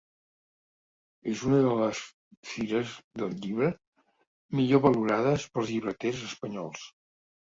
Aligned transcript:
És 1.33 1.41
una 1.49 1.59
de 1.65 1.73
les 1.79 1.99
fires 2.53 2.95
del 3.21 3.35
llibre 3.43 3.69
millor 4.61 4.83
valorades 4.87 5.47
pels 5.59 5.69
llibreters 5.75 6.25
espanyols. 6.31 6.89